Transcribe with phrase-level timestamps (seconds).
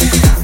[0.00, 0.43] Yeah.